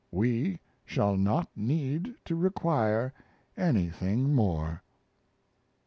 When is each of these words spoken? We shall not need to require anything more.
We 0.09 0.57
shall 0.83 1.15
not 1.15 1.47
need 1.55 2.15
to 2.25 2.33
require 2.35 3.13
anything 3.55 4.33
more. 4.33 4.81